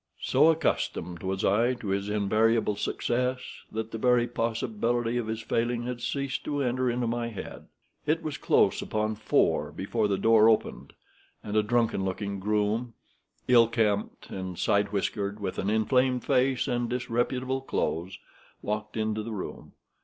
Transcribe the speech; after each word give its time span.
So 0.19 0.49
accustomed 0.49 1.21
was 1.21 1.45
I 1.45 1.75
to 1.75 1.89
his 1.89 2.09
invariable 2.09 2.75
success 2.75 3.41
that 3.71 3.91
the 3.91 3.99
very 3.99 4.25
possibility 4.27 5.17
of 5.19 5.27
his 5.27 5.41
failing 5.41 5.83
had 5.83 6.01
ceased 6.01 6.43
to 6.45 6.63
enter 6.63 6.89
into 6.89 7.05
my 7.05 7.27
head. 7.27 7.67
It 8.07 8.23
was 8.23 8.39
close 8.39 8.81
upon 8.81 9.13
four 9.13 9.71
before 9.71 10.07
the 10.07 10.17
door 10.17 10.49
opened, 10.49 10.93
and 11.43 11.55
a 11.55 11.61
drunken 11.61 12.03
looking 12.03 12.39
groom, 12.39 12.95
ill 13.47 13.67
kempt 13.67 14.31
and 14.31 14.57
side 14.57 14.91
whiskered, 14.91 15.39
with 15.39 15.59
an 15.59 15.69
inflamed 15.69 16.25
face 16.25 16.67
and 16.67 16.89
disreputable 16.89 17.61
clothes, 17.61 18.17
walked 18.63 18.97
into 18.97 19.21
the 19.21 19.33
room. 19.33 19.73